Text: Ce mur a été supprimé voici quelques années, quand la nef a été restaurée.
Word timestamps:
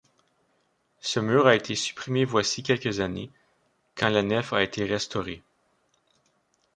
Ce 1.01 1.19
mur 1.19 1.45
a 1.45 1.55
été 1.55 1.75
supprimé 1.75 2.25
voici 2.25 2.63
quelques 2.63 3.01
années, 3.01 3.29
quand 3.93 4.09
la 4.09 4.23
nef 4.23 4.51
a 4.51 4.63
été 4.63 4.83
restaurée. 4.83 5.43